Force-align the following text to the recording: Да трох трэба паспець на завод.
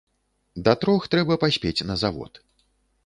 Да 0.67 0.73
трох 0.83 1.05
трэба 1.15 1.37
паспець 1.43 1.77
на 1.91 1.99
завод. 2.05 2.33